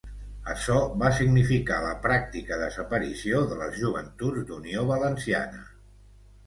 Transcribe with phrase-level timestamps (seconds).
[0.53, 5.63] Açò va significar la pràctica desaparició de les Joventuts d'Unió Valenciana.